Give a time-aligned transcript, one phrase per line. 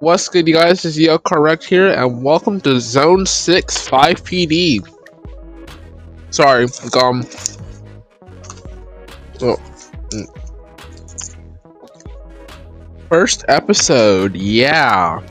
[0.00, 0.82] What's good, you guys?
[0.82, 4.86] This is Yo Car Wrecked here, and welcome to Zone 6 5 PD.
[6.28, 6.64] Sorry,
[7.00, 7.24] um.
[9.40, 9.56] Oh.
[10.12, 10.28] mm.
[13.08, 15.22] First episode, yeah,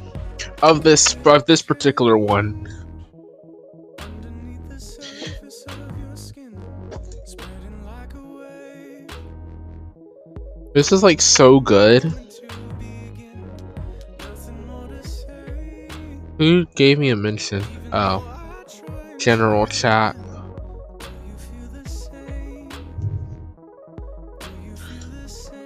[0.63, 2.67] of this of this particular one.
[10.73, 12.11] This is like so good.
[16.37, 17.63] Who gave me a mention?
[17.93, 18.23] Oh,
[19.17, 20.17] general chat.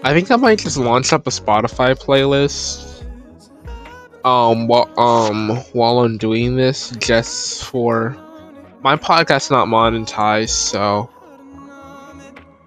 [0.04, 2.86] I think I might just launch up a Spotify playlist.
[4.24, 8.16] Um, while um while I'm doing this, just for
[8.82, 11.10] my podcast's not monetized, so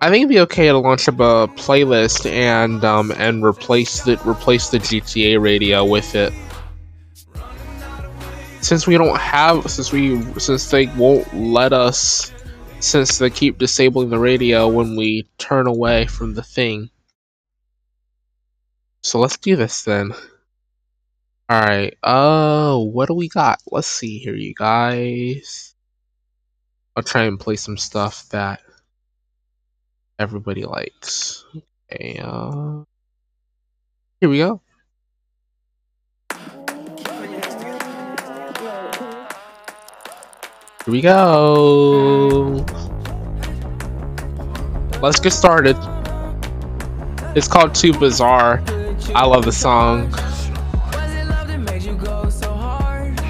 [0.01, 4.21] I think it'd be okay to launch up a playlist and um and replace the
[4.27, 6.33] replace the GTA radio with it
[8.63, 12.33] since we don't have since we since they won't let us
[12.79, 16.89] since they keep disabling the radio when we turn away from the thing.
[19.03, 20.13] So let's do this then.
[21.49, 23.61] All right uh what do we got?
[23.71, 25.75] Let's see here you guys.
[26.95, 28.61] I'll try and play some stuff that
[30.21, 31.45] everybody likes.
[31.93, 32.85] Okay uh
[34.21, 34.61] here we go
[40.85, 42.67] Here we go.
[45.01, 45.77] Let's get started.
[47.37, 48.61] It's called Too Bizarre.
[49.15, 50.13] I love the song.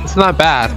[0.02, 0.70] It's not bad.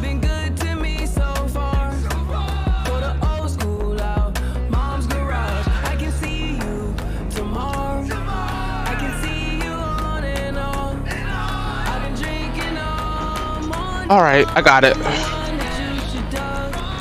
[14.11, 15.24] Alright, I got it.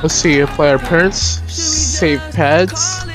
[0.04, 1.16] Let's see, player appearance,
[1.50, 3.06] save pads.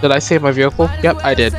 [0.00, 0.90] Did I save my vehicle?
[1.00, 1.54] Yep, I did.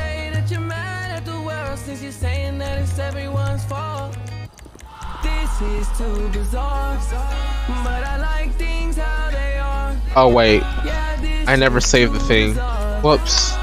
[10.14, 12.54] Oh wait, I never saved the thing.
[13.02, 13.54] Whoops.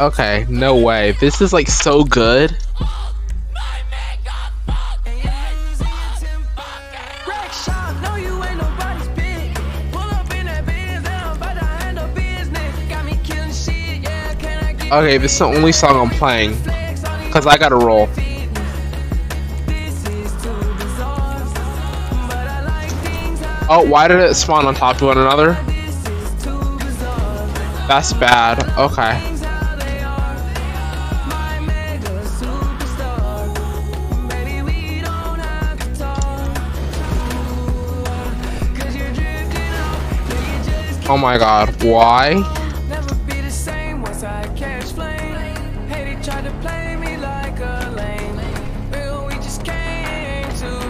[0.00, 1.12] Okay, no way.
[1.20, 2.56] This is like so good.
[14.90, 16.56] Okay, this is the only song I'm playing.
[17.26, 18.08] Because I gotta roll.
[23.68, 25.52] Oh, why did it spawn on top of one another?
[27.86, 28.66] That's bad.
[28.78, 29.39] Okay.
[41.12, 42.36] Oh my god, why?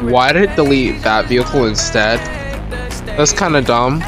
[0.02, 2.20] Why did it delete that vehicle instead?
[3.16, 4.02] That's kind of dumb.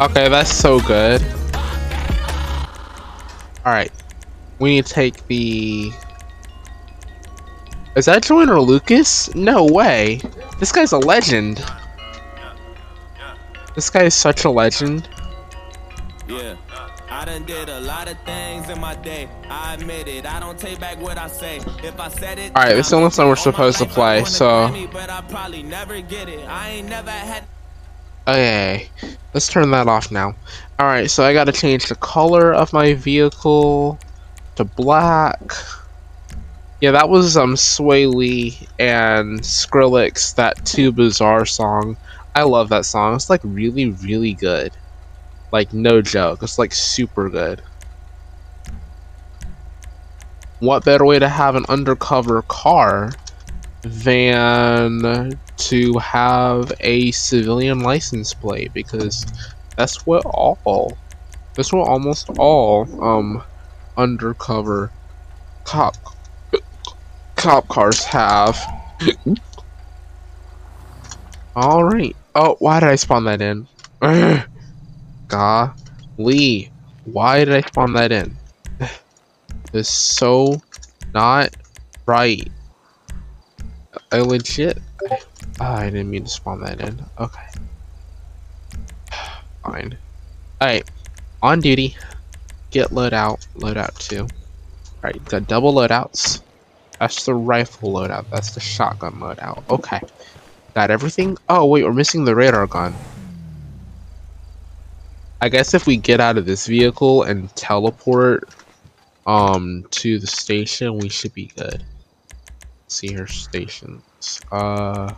[0.00, 1.20] Okay, that's so good.
[3.66, 3.90] Alright.
[4.60, 5.90] We need to take the...
[7.96, 9.34] Is that Joyner Lucas?
[9.34, 10.20] No way.
[10.60, 11.64] This guy's a legend.
[13.74, 15.08] This guy is such a legend.
[16.28, 16.54] Yeah.
[17.10, 19.28] I done did a lot of things in my day.
[19.50, 20.26] I admit it.
[20.26, 21.56] I don't take back what I say.
[21.82, 24.68] If I said it, Alright, this is the only song we're supposed to play, so...
[28.28, 28.90] Okay,
[29.32, 30.34] let's turn that off now.
[30.78, 33.98] Alright, so I gotta change the color of my vehicle
[34.56, 35.40] to black.
[36.82, 41.96] Yeah, that was um Swae Lee and Skrillex, that Too Bizarre song.
[42.34, 43.14] I love that song.
[43.14, 44.72] It's like really, really good.
[45.50, 46.42] Like no joke.
[46.42, 47.62] It's like super good.
[50.58, 53.12] What better way to have an undercover car
[53.82, 59.26] than to have a civilian license plate because
[59.76, 60.98] that's what all
[61.56, 63.44] that's what almost all um
[63.96, 64.92] undercover
[65.64, 65.96] cop
[67.36, 68.58] cop cars have.
[71.56, 72.16] all right.
[72.34, 73.66] Oh, why did I spawn that in?
[75.28, 76.70] Golly,
[77.04, 78.38] why did I spawn that in?
[79.74, 80.62] It's so
[81.12, 81.54] not
[82.06, 82.50] right.
[84.10, 84.78] I legit.
[85.60, 87.04] Oh, I didn't mean to spawn that in.
[87.18, 87.46] Okay.
[89.62, 89.98] Fine.
[90.60, 90.90] Alright.
[91.42, 91.96] On duty.
[92.70, 93.46] Get loadout.
[93.56, 94.26] Loadout 2.
[94.96, 96.42] Alright, got double loadouts.
[96.98, 98.26] That's the rifle loadout.
[98.30, 99.62] That's the shotgun loadout.
[99.68, 100.00] Okay.
[100.74, 101.36] Got everything?
[101.48, 102.94] Oh, wait, we're missing the radar gun.
[105.40, 108.48] I guess if we get out of this vehicle and teleport
[109.26, 111.84] um to the station, we should be good.
[112.88, 114.40] See her stations.
[114.50, 115.14] Uh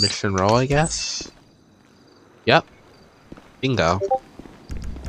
[0.00, 1.30] Mission Row, I guess.
[2.46, 2.66] Yep.
[3.60, 4.00] Bingo.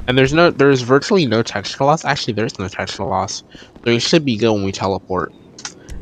[0.07, 2.05] And there's no there's virtually no texture loss.
[2.05, 3.43] Actually there's no texture loss.
[3.61, 5.33] So we should be good when we teleport.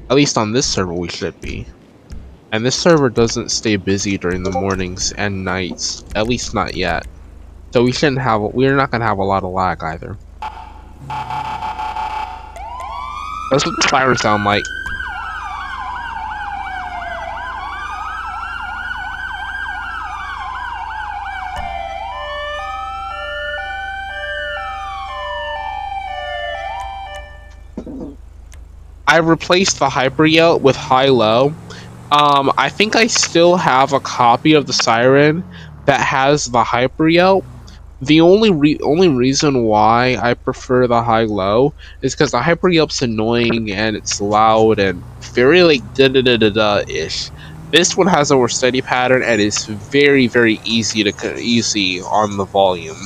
[0.09, 1.65] At least on this server we should be.
[2.51, 7.07] And this server doesn't stay busy during the mornings and nights, at least not yet.
[7.71, 10.17] So we shouldn't have, we're not gonna have a lot of lag either.
[13.53, 14.65] That's what the sirens sound like.
[29.05, 31.53] I replaced the hyper yelp with high low
[32.11, 35.43] um, I think I still have a copy of the Siren
[35.85, 37.43] that has the hyper yelp.
[38.05, 42.69] The only re- only reason why I prefer the high low is because the hyper
[42.69, 47.31] yelp's annoying and it's loud and very like da da da da da ish.
[47.71, 52.37] This one has a more steady pattern and is very very easy to easy on
[52.37, 52.97] the volume.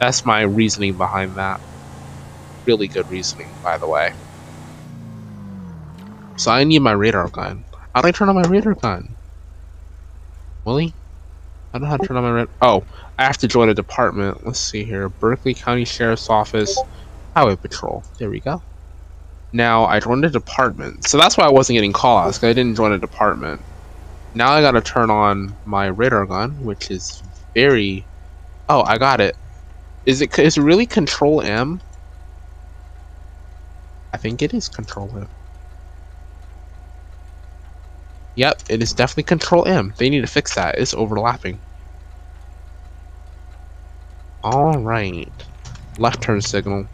[0.00, 1.60] That's my reasoning behind that.
[2.66, 4.12] Really good reasoning, by the way.
[6.36, 7.66] So I need my radar gun.
[7.94, 9.16] How do I turn on my radar gun?
[10.64, 10.96] Willie?
[11.74, 12.54] I don't know how to turn on my radar.
[12.62, 12.84] Oh,
[13.18, 14.46] I have to join a department.
[14.46, 15.08] Let's see here.
[15.08, 16.78] Berkeley County Sheriff's Office,
[17.34, 18.04] Highway Patrol.
[18.16, 18.62] There we go.
[19.52, 21.04] Now, I joined a department.
[21.04, 23.60] So that's why I wasn't getting calls, I didn't join a department.
[24.34, 27.20] Now I gotta turn on my radar gun, which is
[27.54, 28.04] very...
[28.68, 29.36] Oh, I got it.
[30.06, 31.80] Is it, is it really Control M?
[34.12, 35.28] I think it is Control M.
[38.36, 39.94] Yep, it is definitely Control M.
[39.96, 40.76] They need to fix that.
[40.78, 41.60] It's overlapping.
[44.44, 45.32] Alright.
[45.98, 46.86] Left turn signal.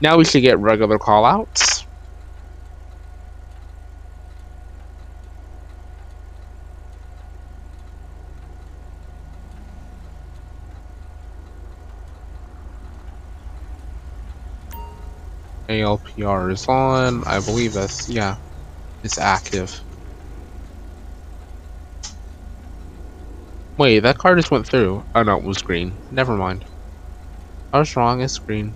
[0.00, 1.86] Now we should get regular callouts.
[15.68, 17.24] ALPR is on.
[17.24, 18.36] I believe that's, yeah,
[19.04, 19.80] it's active.
[23.82, 25.02] Wait, that car just went through.
[25.12, 25.92] Oh no, it was green.
[26.12, 26.64] Never mind.
[27.72, 28.72] I was wrong, it's green.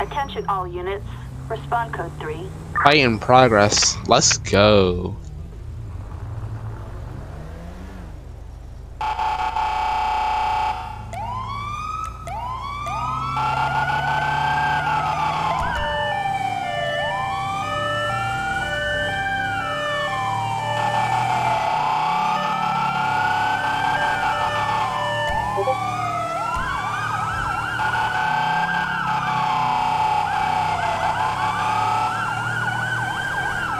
[0.00, 1.06] Attention all units.
[1.48, 2.50] Respond code 3.
[2.82, 3.96] Fight in progress.
[4.08, 5.16] Let's go.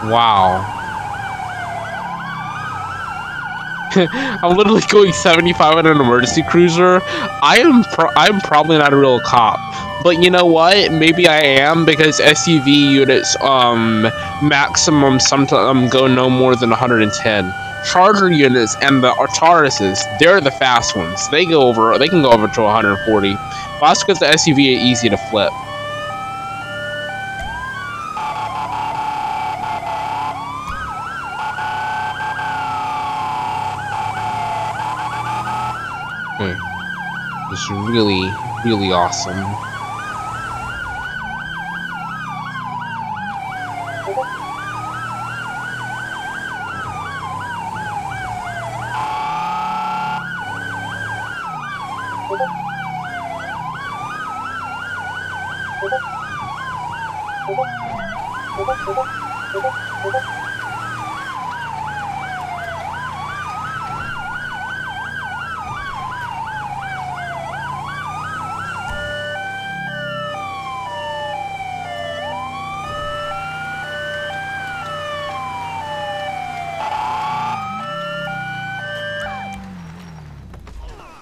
[0.05, 0.77] Wow.
[3.97, 7.01] I'm literally going 75 in an emergency cruiser.
[7.43, 9.59] I am pro I'm probably not a real cop.
[10.05, 10.93] But you know what?
[10.93, 14.03] Maybe I am because SUV units um
[14.43, 17.55] maximum sometimes go no more than 110.
[17.91, 21.29] Charger units and the Tauruses, they're the fast ones.
[21.31, 23.35] They go over they can go over to 140.
[23.35, 25.53] But that's because the SUV are easy to flip.
[37.89, 39.61] Really, really awesome.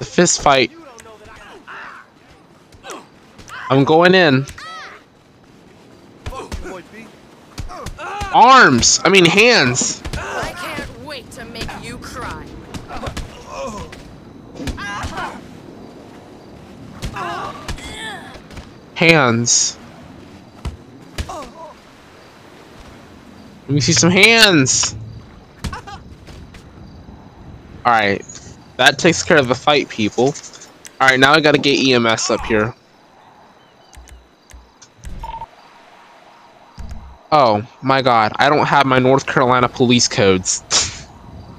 [0.06, 0.70] Fist fight.
[3.68, 4.46] I'm going in.
[8.32, 9.00] Arms!
[9.04, 10.02] I mean hands!
[10.14, 12.44] I can't wait to make you cry.
[18.94, 19.78] Hands.
[23.68, 24.94] Let me see some hands!
[27.86, 28.25] Alright.
[28.76, 30.34] That takes care of the fight, people.
[31.00, 32.74] Alright, now I gotta get EMS up here.
[37.32, 38.32] Oh, my god.
[38.36, 40.62] I don't have my North Carolina police codes.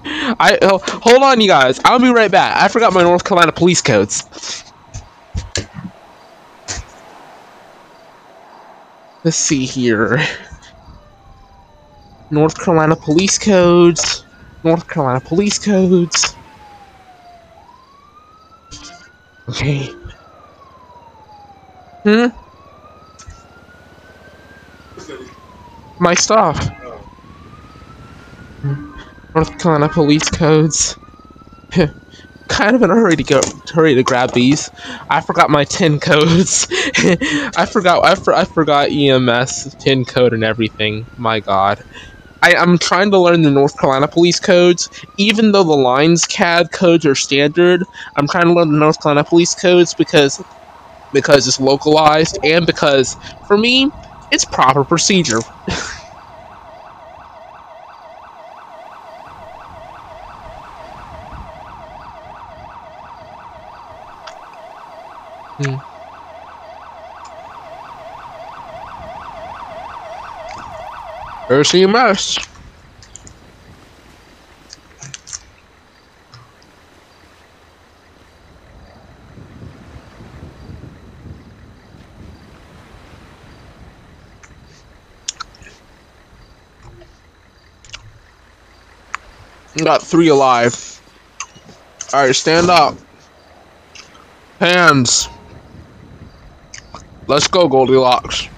[0.06, 1.80] I oh, Hold on, you guys.
[1.84, 2.62] I'll be right back.
[2.62, 4.64] I forgot my North Carolina police codes.
[9.24, 10.26] Let's see here.
[12.32, 14.24] North Carolina police codes.
[14.64, 16.36] North Carolina police codes.
[19.50, 19.90] Okay.
[22.04, 22.28] Hmm?
[26.00, 26.70] My stuff.
[29.36, 30.98] North Carolina police codes.
[32.48, 33.42] kind of in a hurry to go
[33.74, 34.70] hurry to grab these.
[35.10, 36.68] I forgot my tin codes.
[37.58, 41.08] I forgot I, for, I forgot EMS tin code and everything.
[41.18, 41.80] My god.
[42.42, 44.90] I, I'm trying to learn the North Carolina police codes.
[45.18, 47.84] Even though the lines CAD codes are standard,
[48.16, 50.42] I'm trying to learn the North Carolina police codes because
[51.14, 53.92] because it's localized and because for me
[54.32, 55.40] it's proper procedure.
[65.60, 65.78] Hmm.
[71.48, 72.40] There's EMS.
[89.78, 91.02] Got three alive.
[92.14, 92.98] Alright, stand up.
[94.60, 95.30] Hands.
[97.28, 98.50] Let's go, Goldilocks.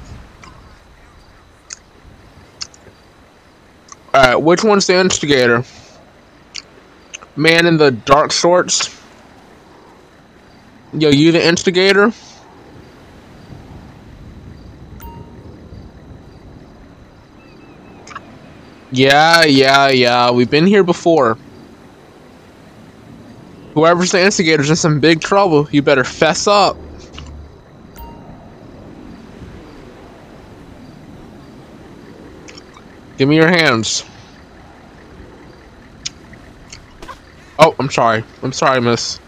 [4.19, 5.63] Alright, which one's the instigator?
[7.37, 9.01] Man in the dark shorts?
[10.91, 12.11] Yo, you the instigator?
[18.91, 20.31] Yeah, yeah, yeah.
[20.31, 21.37] We've been here before.
[23.73, 25.69] Whoever's the instigator's in some big trouble.
[25.71, 26.75] You better fess up.
[33.19, 34.05] Give me your hands.
[37.59, 38.23] Oh, I'm sorry.
[38.41, 39.19] I'm sorry, miss.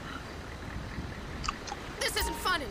[2.00, 2.68] This isn't funny.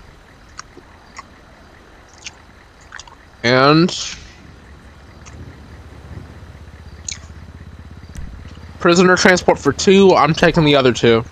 [3.43, 3.95] And...
[8.79, 10.15] Prisoner transport for two.
[10.15, 11.23] I'm taking the other two.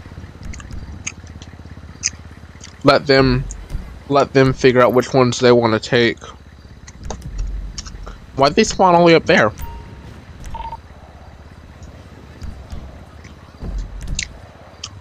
[2.84, 3.42] Let them...
[4.10, 6.22] Let them figure out which ones they want to take.
[8.36, 9.50] Why'd they spawn all the way up there?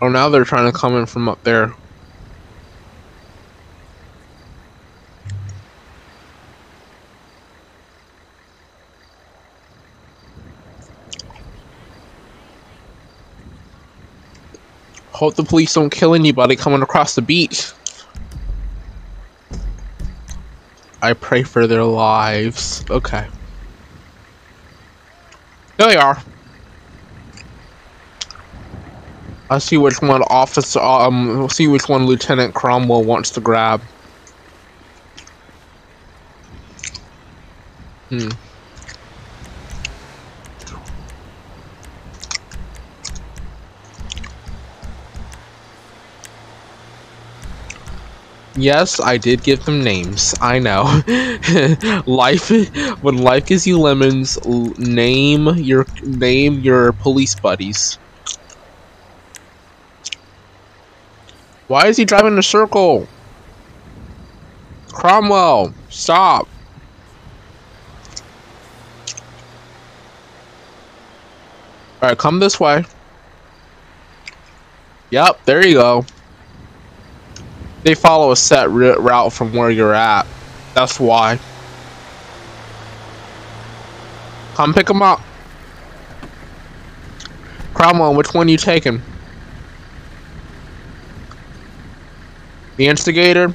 [0.01, 1.73] Oh, now they're trying to come in from up there.
[15.11, 17.71] Hope the police don't kill anybody coming across the beach.
[21.01, 22.85] I pray for their lives.
[22.91, 23.27] Okay.
[25.77, 26.21] There they are.
[29.49, 33.87] I see which one officer, um, see which one Lieutenant Cromwell wants to grab.
[38.09, 38.29] Hmm.
[48.55, 50.33] Yes, I did give them names.
[50.41, 51.01] I know.
[52.07, 52.49] life,
[53.01, 54.37] when life gives you lemons,
[54.77, 57.99] name your name your police buddies.
[61.67, 63.07] Why is he driving in a circle?
[64.87, 66.47] Cromwell, stop.
[72.01, 72.85] Alright, come this way.
[75.11, 76.05] Yep, there you go.
[77.83, 80.25] They follow a set route from where you're at.
[80.73, 81.39] That's why.
[84.55, 85.21] Come pick them up.
[87.73, 89.01] Cromwell, which one you taking?
[92.77, 93.53] The instigator?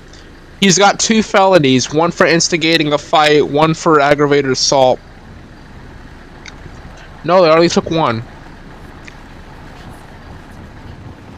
[0.61, 5.01] He's got two felonies, one for instigating a fight, one for aggravated assault.
[7.25, 8.23] No, they only took one.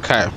[0.01, 0.29] Okay.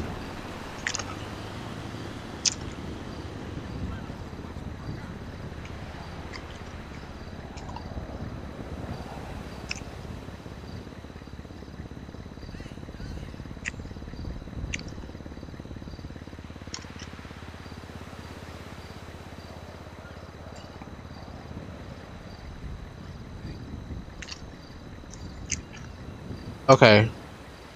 [26.70, 27.10] Okay.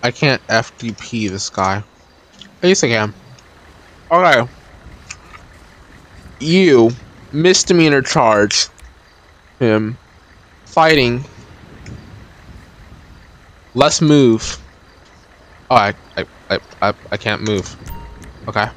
[0.03, 1.83] I can't FDP this guy.
[2.57, 3.13] At least I can.
[4.11, 4.51] Okay.
[6.39, 6.91] You,
[7.31, 8.67] misdemeanor charge
[9.59, 9.97] him
[10.65, 11.23] fighting.
[13.73, 14.57] Let's move.
[15.69, 17.77] Oh, I, I, I, I, I can't move.
[18.47, 18.67] Okay.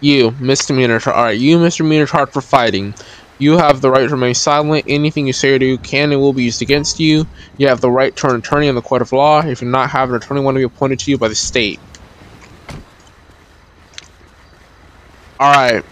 [0.00, 1.16] You, misdemeanor charge.
[1.16, 2.94] Alright, you, misdemeanor charge for fighting.
[3.38, 4.84] You have the right to remain silent.
[4.86, 7.26] Anything you say or do can and will be used against you.
[7.56, 9.44] You have the right to an attorney in the court of law.
[9.44, 11.80] If you not have an attorney, one to be appointed to you by the state.
[15.40, 15.84] Alright.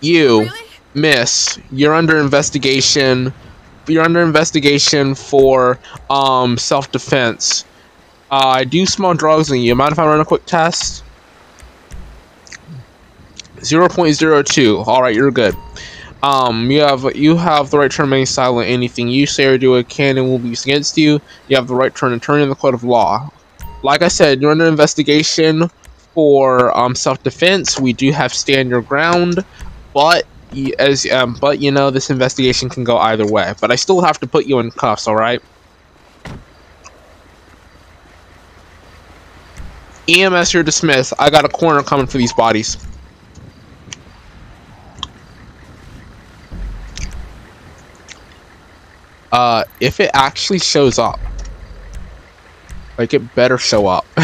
[0.00, 0.58] You, really?
[0.94, 3.32] miss, you're under investigation.
[3.86, 5.78] You're under investigation for
[6.10, 7.64] um, self-defense.
[8.30, 9.74] Uh, I do smell drugs in you.
[9.74, 11.04] Mind if I run a quick test?
[13.62, 14.86] 0.02.
[14.86, 15.56] Alright, you're good.
[16.22, 18.68] Um, you have you have the right to remain silent.
[18.68, 21.20] Anything you say or do it can and will be used against you.
[21.48, 23.28] You have the right to an attorney in the court of law.
[23.82, 25.68] Like I said, you're under investigation
[26.14, 27.80] for um, self-defense.
[27.80, 29.44] We do have stand your ground,
[29.92, 30.26] but
[30.78, 33.54] as um, but you know this investigation can go either way.
[33.60, 35.08] But I still have to put you in cuffs.
[35.08, 35.42] All right.
[40.08, 41.12] EMS, you're dismissed.
[41.18, 42.76] I got a corner coming for these bodies.
[49.32, 51.18] Uh, if it actually shows up,
[52.98, 54.04] like it better show up.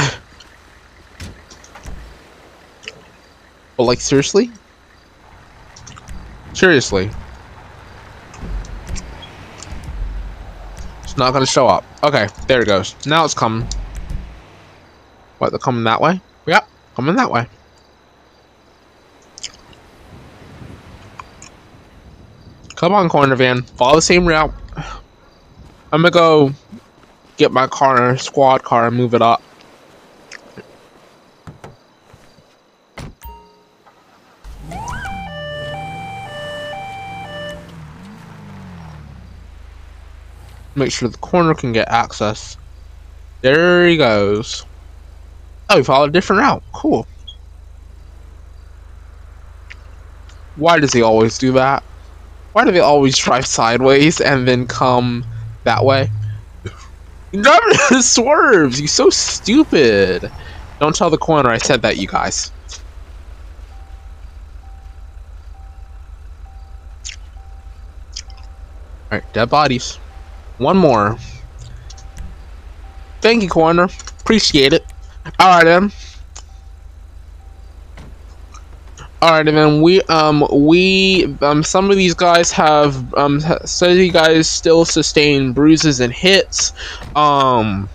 [3.76, 4.50] but like seriously?
[6.52, 7.10] Seriously.
[11.02, 11.84] It's not gonna show up.
[12.04, 12.94] Okay, there it goes.
[13.06, 13.66] Now it's coming.
[15.38, 16.20] What, they're coming that way?
[16.46, 17.46] Yep, coming that way.
[22.74, 23.62] Come on, corner van.
[23.62, 24.52] Follow the same route.
[25.92, 26.52] I'm gonna go
[27.36, 29.42] get my car, squad car, and move it up.
[40.74, 42.56] Make sure the corner can get access.
[43.40, 44.64] There he goes.
[45.70, 46.62] Oh, he followed a different route.
[46.72, 47.06] Cool.
[50.56, 51.82] Why does he always do that?
[52.52, 55.24] Why do they always drive sideways and then come
[55.64, 56.10] that way?
[57.32, 58.80] Driving swerves!
[58.80, 60.30] You so stupid!
[60.80, 62.52] Don't tell the corner I said that, you guys.
[69.10, 69.96] Alright, dead bodies.
[70.58, 71.18] One more.
[73.20, 73.88] Thank you, corner.
[74.20, 74.84] Appreciate it.
[75.40, 75.92] Alright, then.
[79.20, 83.96] Alright, and then we, um, we, um, some of these guys have, um, some of
[83.96, 86.72] you guys still sustain bruises and hits.
[87.16, 87.88] Um,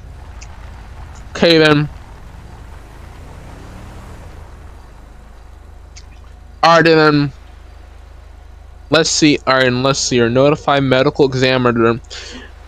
[1.30, 1.88] okay, then.
[6.62, 7.32] Alright, then.
[8.90, 9.40] Let's see.
[9.48, 10.20] Alright, and let's see.
[10.20, 12.02] Or notify medical examiner.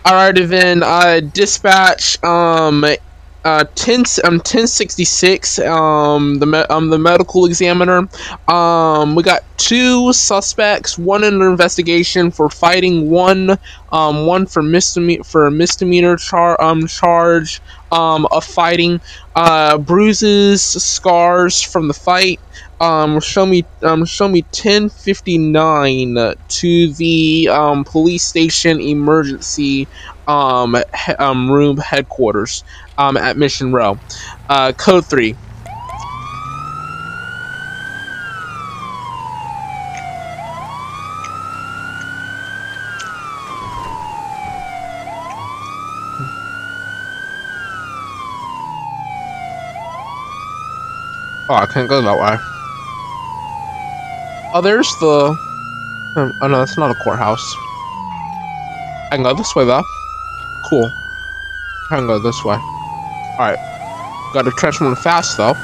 [0.06, 2.86] Alright, then, uh, dispatch, um,
[3.46, 8.08] uh, 10 um 1066 um the um the medical examiner.
[8.48, 13.56] Um we got two suspects one under investigation for fighting one
[13.92, 19.00] um one for misdemeanor for a misdemeanor char um charge um of fighting.
[19.36, 22.40] Uh bruises scars from the fight.
[22.80, 26.16] Um show me um show me 1059
[26.48, 29.88] to the um police station emergency
[30.26, 32.64] um, he, um room headquarters
[32.98, 33.98] um, at Mission Row.
[34.48, 35.36] Uh, code 3.
[51.48, 52.36] Oh, I can't go that way.
[54.52, 55.36] Oh, there's the...
[56.16, 57.54] Um, oh, no, that's not a courthouse.
[59.12, 59.84] I can go this way, though.
[60.68, 60.90] Cool.
[61.90, 62.56] I can go this way.
[63.38, 63.58] Alright.
[64.32, 65.54] Gotta trench one fast though.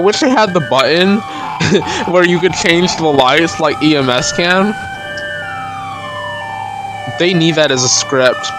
[0.00, 1.18] Wish they had the button
[2.12, 4.74] where you could change the lights like EMS can.
[7.18, 8.50] They need that as a script.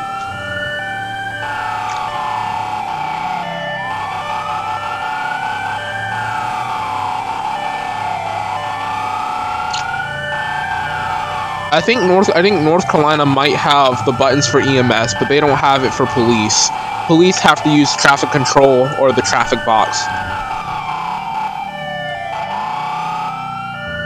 [11.73, 15.39] I think North I think North Carolina might have the buttons for EMS, but they
[15.39, 16.69] don't have it for police.
[17.07, 20.03] Police have to use traffic control or the traffic box.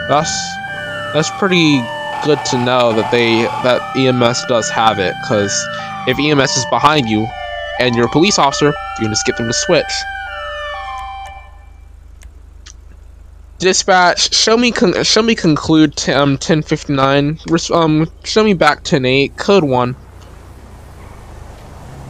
[0.08, 0.30] That's
[1.12, 1.80] that's pretty
[2.24, 5.52] good to know that they that EMS does have it cuz
[6.06, 7.26] if EMS is behind you
[7.80, 9.92] and you're a police officer, you can just get them to switch.
[13.58, 17.40] Dispatch, show me con- show me conclude um 1059.
[17.72, 19.96] Um show me back 108 code 1.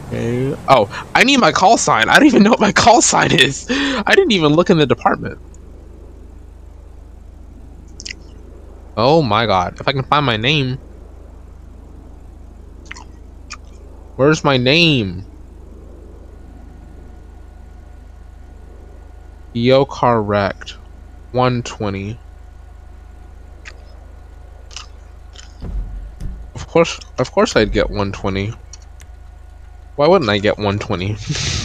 [0.07, 0.55] Okay.
[0.67, 2.09] Oh, I need my call sign.
[2.09, 3.65] I don't even know what my call sign is.
[3.69, 5.39] I didn't even look in the department.
[8.99, 9.77] Oh my god.
[9.79, 10.79] If I can find my name.
[14.15, 15.23] Where's my name?
[19.53, 20.77] Yo car wrecked.
[21.31, 22.19] 120.
[26.55, 28.51] Of course, of course I'd get 120.
[29.95, 31.17] Why wouldn't I get 120?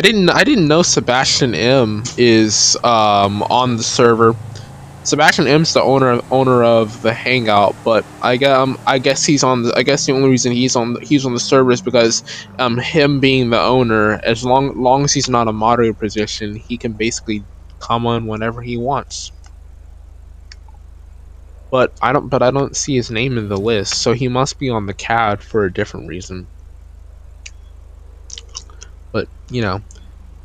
[0.00, 4.34] I didn't I didn't know Sebastian M is um, on the server.
[5.02, 9.44] Sebastian M's the owner owner of the Hangout, but I guess um, I guess he's
[9.44, 9.64] on.
[9.64, 12.22] The, I guess the only reason he's on the, he's on the server is because
[12.58, 14.18] um him being the owner.
[14.24, 17.46] As long long as he's not a moderator position, he can basically
[17.78, 19.32] come on whenever he wants.
[21.70, 22.30] But I don't.
[22.30, 24.94] But I don't see his name in the list, so he must be on the
[24.94, 26.48] CAD for a different reason.
[29.12, 29.80] But you know,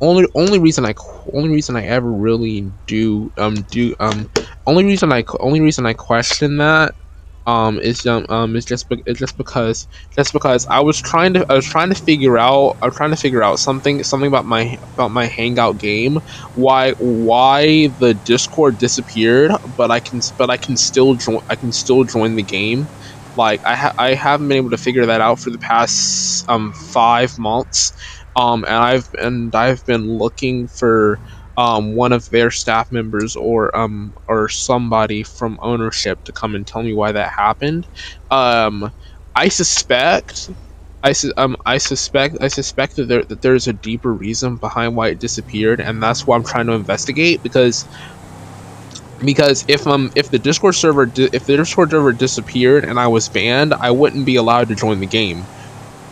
[0.00, 0.94] only only reason I
[1.32, 4.30] only reason I ever really do um do um
[4.66, 6.94] only reason I only reason I question that
[7.46, 11.32] um is um, um is just be- is just because just because I was trying
[11.34, 14.26] to I was trying to figure out I was trying to figure out something something
[14.28, 16.18] about my about my hangout game
[16.54, 21.72] why why the discord disappeared but I can but I can still join I can
[21.72, 22.90] still join the game.
[23.34, 26.72] Like I ha- I haven't been able to figure that out for the past um
[26.72, 27.92] 5 months
[28.36, 31.20] um, and I've and I've been looking for
[31.56, 36.66] um, one of their staff members or um, or somebody from ownership to come and
[36.66, 37.88] tell me why that happened.
[38.30, 38.92] Um,
[39.36, 40.50] I suspect.
[41.02, 44.96] I, su- um, I suspect I suspect that there that there's a deeper reason behind
[44.96, 47.86] why it disappeared, and that's what I'm trying to investigate because
[49.18, 53.08] because if um if the Discord server di- if the Discord server disappeared and I
[53.08, 55.48] was banned, I wouldn't be allowed to join the game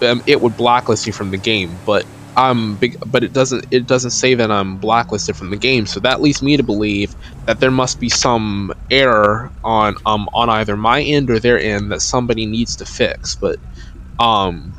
[0.05, 1.83] um, it would blacklist you from the game.
[1.85, 5.87] But I'm big, but it doesn't it doesn't say that I'm blacklisted from the game.
[5.87, 7.15] So that leads me to believe
[7.47, 11.93] that there must be some error on um on either my end or their end
[11.93, 13.37] that somebody needs to fix.
[13.41, 13.59] But
[14.21, 14.75] um.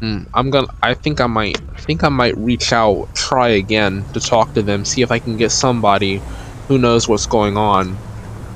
[0.00, 0.68] hmm, I'm gonna.
[0.82, 1.58] I think I might.
[1.76, 5.20] I think I might reach out, try again to talk to them, see if I
[5.20, 6.24] can get somebody
[6.68, 8.02] who knows what's going on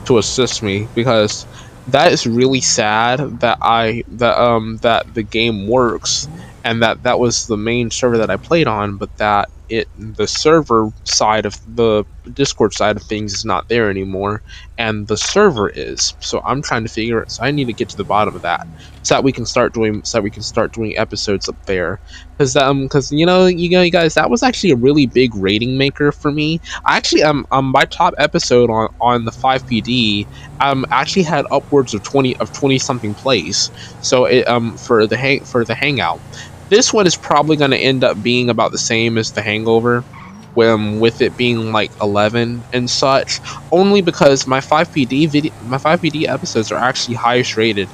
[0.07, 1.47] to assist me because
[1.87, 6.29] that is really sad that I that um that the game works
[6.65, 10.27] and that that was the main server that I played on, but that it the
[10.27, 14.43] server side of the Discord side of things is not there anymore,
[14.79, 16.15] and the server is.
[16.21, 17.31] So I'm trying to figure it.
[17.31, 18.67] So I need to get to the bottom of that,
[19.03, 22.01] so that we can start doing so that we can start doing episodes up there.
[22.37, 25.35] Because um because you know you know you guys that was actually a really big
[25.37, 26.61] rating maker for me.
[26.85, 30.29] I actually um um my top episode on on the 5PD
[30.61, 33.71] um actually had upwards of 20 of 20 something plays.
[34.01, 36.23] So it um for the hang for the hangout
[36.71, 40.07] this one is probably going to end up being about the same as The Hangover,
[40.55, 43.41] when with it being like 11 and such.
[43.73, 47.93] Only because my 5PD video, my 5PD episodes are actually highest rated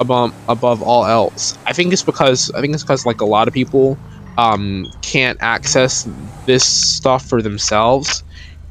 [0.00, 1.54] above above all else.
[1.66, 4.00] I think it's because I think it's because like a lot of people
[4.36, 6.06] um, can't access
[6.46, 8.22] this stuff for themselves,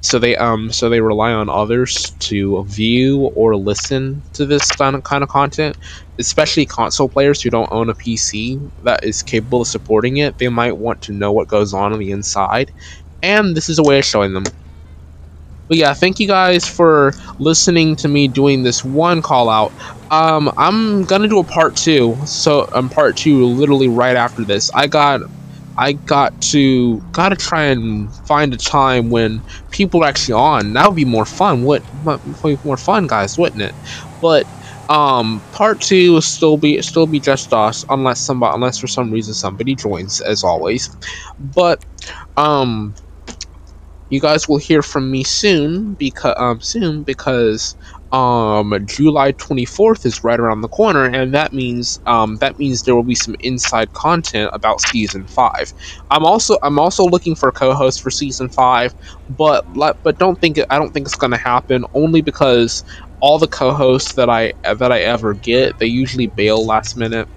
[0.05, 4.95] so they um so they rely on others to view or listen to this kind
[4.95, 5.77] of content.
[6.19, 10.49] Especially console players who don't own a PC that is capable of supporting it, they
[10.49, 12.71] might want to know what goes on on the inside,
[13.21, 14.43] and this is a way of showing them.
[15.67, 19.73] But yeah, thank you guys for listening to me doing this one call out.
[20.11, 22.21] Um, I'm gonna do a part two.
[22.25, 24.69] So um, part two literally right after this.
[24.75, 25.21] I got
[25.77, 30.73] I got to gotta try and find a time when people are actually on.
[30.73, 31.63] That would be more fun.
[31.63, 31.83] What
[32.63, 33.75] more fun, guys, wouldn't it?
[34.21, 34.47] But
[34.89, 39.11] um, part two will still be still be just us, unless somebody unless for some
[39.11, 40.89] reason somebody joins, as always.
[41.39, 41.81] But
[42.37, 42.95] um,
[44.09, 47.75] you guys will hear from me soon because um soon because
[48.11, 52.95] um July 24th is right around the corner and that means um that means there
[52.95, 55.73] will be some inside content about season 5.
[56.11, 58.95] I'm also I'm also looking for a co-host for season 5
[59.27, 59.65] but
[60.03, 62.83] but don't think I don't think it's going to happen only because
[63.19, 67.27] all the co-hosts that I that I ever get they usually bail last minute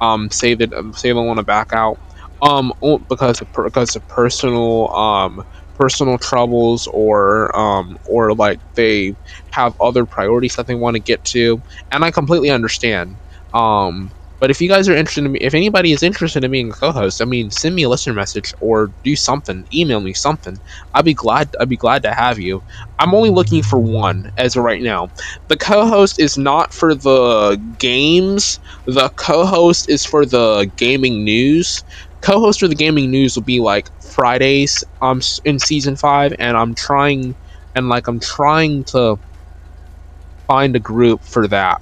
[0.00, 1.98] um say that say they want to back out
[2.42, 2.72] um
[3.08, 5.42] because of because of personal um
[5.78, 9.16] personal troubles or um, or like they
[9.50, 13.18] have other priorities that they want to get to, and I completely understand.
[13.52, 16.68] Um, but if you guys are interested in me, if anybody is interested in being
[16.70, 20.58] a co-host, I mean, send me a listener message or do something, email me something.
[20.92, 21.54] I'd be glad.
[21.58, 22.62] I'd be glad to have you.
[22.98, 25.08] I'm only looking for one as of right now.
[25.48, 28.60] The co-host is not for the games.
[28.86, 31.82] The co-host is for the gaming news.
[32.26, 36.74] Co-host for the gaming news will be like Fridays um in season five, and I'm
[36.74, 37.36] trying
[37.76, 39.18] and like I'm trying to
[40.48, 41.80] find a group for that.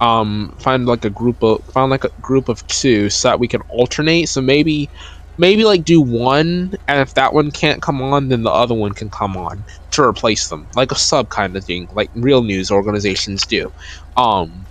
[0.00, 3.48] Um, find like a group of find like a group of two so that we
[3.48, 4.28] can alternate.
[4.28, 4.90] So maybe
[5.38, 8.92] maybe like do one, and if that one can't come on, then the other one
[8.92, 12.70] can come on to replace them, like a sub kind of thing, like real news
[12.70, 13.72] organizations do.
[14.16, 14.68] Um,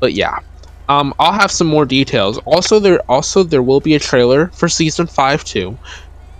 [0.00, 0.38] but yeah.
[0.88, 2.38] Um, I'll have some more details.
[2.46, 5.78] Also, there also there will be a trailer for season five too.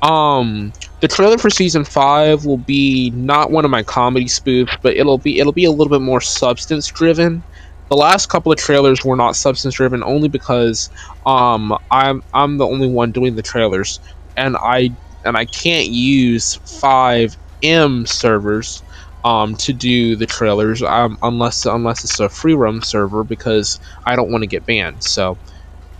[0.02, 4.96] Um, the trailer for season five will be not one of my comedy spoofs, but
[4.96, 7.44] it'll be it'll be a little bit more substance driven.
[7.90, 10.90] The last couple of trailers were not substance driven only because
[11.24, 14.00] um I'm I'm the only one doing the trailers,
[14.36, 18.82] and I and I can't use five M servers
[19.24, 24.16] um, to do the trailers um, unless unless it's a free roam server because I
[24.16, 25.02] don't want to get banned.
[25.04, 25.38] So,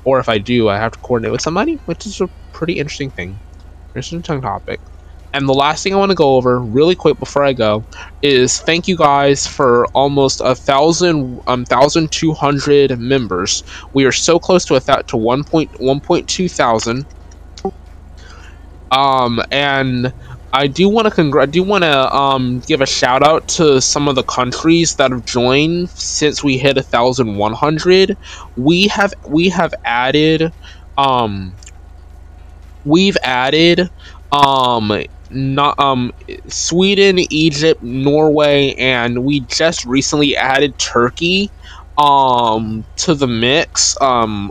[0.05, 3.11] or if I do, I have to coordinate with somebody, which is a pretty interesting
[3.11, 3.41] thing.
[3.95, 4.81] Interesting topic.
[5.33, 7.85] And the last thing I want to go over really quick before I go
[8.23, 13.63] is thank you guys for almost a thousand, um, thousand two hundred members.
[13.93, 17.07] We are so close to a that to one point one point two thousand.
[18.91, 20.15] Um, and
[20.53, 23.81] I do want to congr- I do want to um, give a shout out to
[23.81, 28.17] some of the countries that have joined since we hit a thousand one hundred.
[28.57, 30.53] We have we have added
[30.97, 31.59] um,
[32.85, 33.91] we've added
[34.33, 34.93] um
[35.31, 36.13] not um
[36.49, 41.53] Sweden, Egypt, Norway, and we just recently added Turkey
[41.99, 44.51] um to the mix um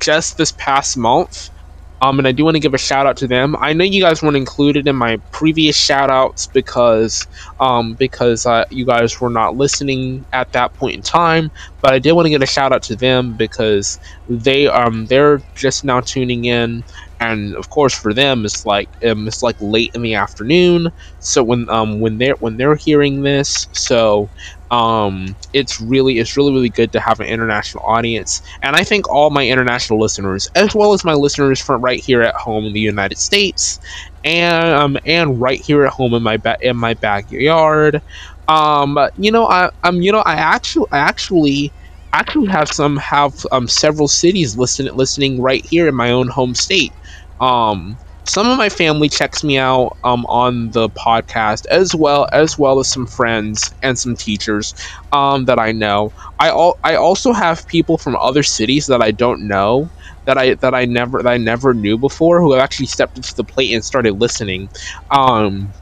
[0.00, 1.50] just this past month.
[2.00, 3.56] Um, and I do want to give a shout out to them.
[3.58, 7.26] I know you guys weren't included in my previous shout outs because
[7.58, 11.98] um, because uh, you guys were not listening at that point in time, but I
[11.98, 16.00] did want to give a shout out to them because they um they're just now
[16.00, 16.84] tuning in
[17.20, 21.42] and of course for them it's like um, it's like late in the afternoon so
[21.42, 24.30] when um when they're when they're hearing this so
[24.70, 28.40] um it's really it's really really good to have an international audience.
[28.62, 32.22] And i think all my international listeners as well as my listeners from right here
[32.22, 33.78] at home in the united states
[34.24, 38.00] and um and right here at home in my ba- in my backyard.
[38.48, 41.74] Um you know i um you know i actually actually
[42.12, 46.54] actually have some have um several cities listening listening right here in my own home
[46.54, 46.94] state.
[47.40, 47.98] Um,
[48.28, 52.78] some of my family checks me out um, on the podcast as well as well
[52.78, 54.74] as some friends and some teachers
[55.12, 56.12] um, that I know.
[56.38, 59.90] I al- I also have people from other cities that I don't know
[60.26, 63.34] that I that I never that I never knew before who have actually stepped into
[63.34, 64.70] the plate and started listening.
[65.10, 65.74] Um,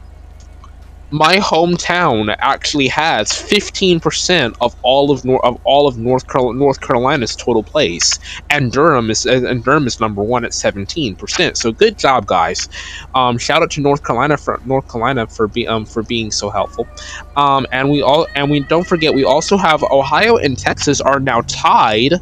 [1.10, 7.36] my hometown actually has 15% of all of Nor- of all of North North Carolina's
[7.36, 8.18] total plays,
[8.50, 11.56] and Durham is and Durham is number one at 17%.
[11.56, 12.68] So good job, guys.
[13.14, 16.50] Um, shout out to North Carolina for North Carolina for be, um, for being so
[16.50, 16.88] helpful.
[17.36, 21.20] Um, and we all and we don't forget we also have Ohio and Texas are
[21.20, 22.14] now tied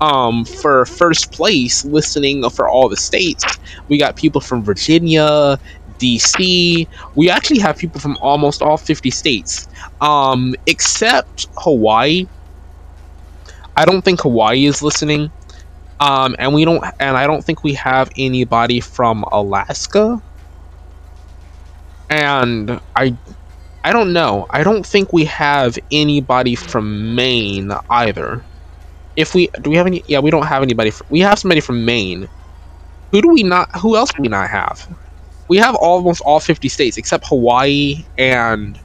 [0.00, 3.44] um, for first place listening for all the states.
[3.88, 5.58] We got people from Virginia,
[6.00, 6.88] DC.
[7.14, 9.68] We actually have people from almost all 50 states,
[10.00, 12.26] um, except Hawaii.
[13.76, 15.30] I don't think Hawaii is listening.
[16.00, 20.20] Um, and we don't, and I don't think we have anybody from Alaska.
[22.08, 23.16] And I,
[23.84, 24.46] I don't know.
[24.50, 28.44] I don't think we have anybody from Maine either.
[29.16, 30.02] If we do, we have any?
[30.08, 30.90] Yeah, we don't have anybody.
[30.90, 32.28] From, we have somebody from Maine.
[33.12, 33.68] Who do we not?
[33.80, 34.86] Who else do we not have?
[35.50, 38.80] We have almost all 50 states except Hawaii and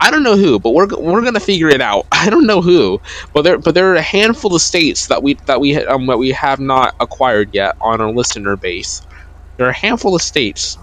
[0.00, 2.06] I don't know who, but we're we're gonna figure it out.
[2.12, 3.00] I don't know who,
[3.34, 6.18] but there but there are a handful of states that we that we um, that
[6.18, 9.02] we have not acquired yet on our listener base.
[9.58, 10.78] There are a handful of states.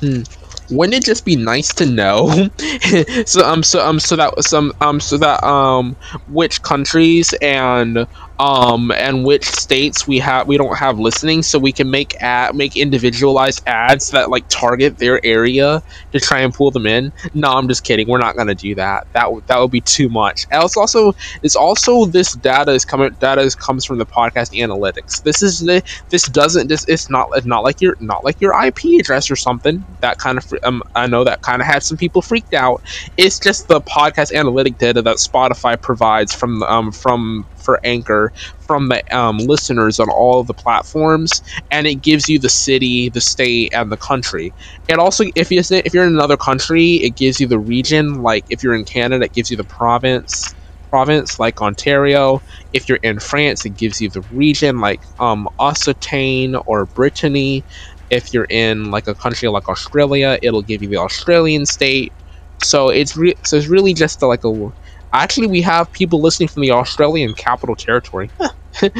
[0.00, 0.22] Hmm
[0.68, 2.48] wouldn't it just be nice to know
[3.26, 8.06] so um so um so that some um so that um which countries and
[8.38, 11.42] um and which states we have we don't have listening.
[11.42, 16.40] So we can make ad make individualized ads that like target their area to try
[16.40, 17.12] and pull them in.
[17.34, 18.08] No i'm just kidding.
[18.08, 19.06] We're not gonna do that.
[19.14, 20.46] That would that would be too much.
[20.50, 24.52] And it's also it's also this data is coming data is, comes from the podcast
[24.52, 25.22] analytics.
[25.22, 28.52] This is the this doesn't this it's not it's not like your not like your
[28.64, 29.84] ip address or something.
[30.00, 32.82] That kind of um i know that kind of had some people freaked out.
[33.16, 38.88] It's just the podcast analytic data that spotify provides from um from for Anchor from
[38.88, 43.74] the um, listeners on all the platforms, and it gives you the city, the state,
[43.74, 44.54] and the country.
[44.88, 48.22] It also, if you if you're in another country, it gives you the region.
[48.22, 50.54] Like if you're in Canada, it gives you the province
[50.90, 52.42] province like Ontario.
[52.72, 57.64] If you're in France, it gives you the region like um, Occitane or Brittany.
[58.10, 62.14] If you're in like a country like Australia, it'll give you the Australian state.
[62.62, 64.70] So it's re- so it's really just like a
[65.16, 68.30] Actually, we have people listening from the Australian Capital Territory.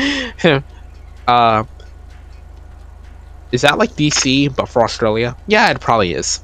[1.28, 1.64] uh,
[3.52, 5.36] is that like DC, but for Australia?
[5.46, 6.42] Yeah, it probably is.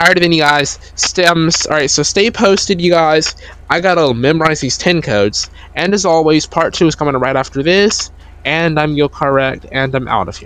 [0.00, 0.78] Alright then, you guys.
[0.96, 1.66] Stems.
[1.66, 3.36] Alright, so stay posted, you guys.
[3.70, 5.48] I gotta memorize these 10 codes.
[5.76, 8.10] And as always, part 2 is coming right after this.
[8.44, 10.42] And I'm Yo Car Wrecked, and I'm out of here.